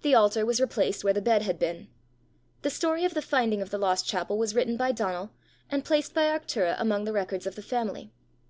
[0.00, 1.88] The altar was replaced where the bed had been.
[2.62, 5.32] The story of the finding of the lost chapel was written by Donal,
[5.68, 8.10] and placed by Arctura among the records of the family.